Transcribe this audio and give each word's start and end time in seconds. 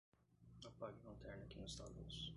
Apague 0.69 0.97
a 1.03 1.09
lanterna 1.09 1.45
que 1.49 1.59
nos 1.59 1.77
dá 1.77 1.85
luz. 1.95 2.15